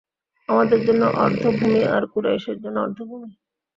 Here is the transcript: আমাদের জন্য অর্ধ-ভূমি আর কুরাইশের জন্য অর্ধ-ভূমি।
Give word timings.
আমাদের 0.49 0.79
জন্য 0.87 1.03
অর্ধ-ভূমি 1.17 1.81
আর 1.87 2.03
কুরাইশের 2.13 2.57
জন্য 2.63 2.77
অর্ধ-ভূমি। 2.79 3.29